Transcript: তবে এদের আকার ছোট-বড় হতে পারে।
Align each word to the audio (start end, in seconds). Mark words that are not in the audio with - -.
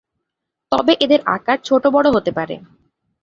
তবে 0.71 0.93
এদের 0.99 1.19
আকার 1.35 1.57
ছোট-বড় 1.63 2.07
হতে 2.11 2.31
পারে। 2.31 2.55